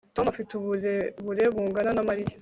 [0.15, 2.33] Tom afite uburebure bungana na Mariya